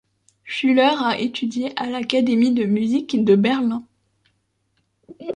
Schüler 0.43 0.95
a 0.99 1.19
étudié 1.19 1.79
à 1.79 1.85
l'Académie 1.87 2.55
de 2.55 2.63
musique 2.63 3.23
de 3.23 3.35
Berlin. 3.35 3.83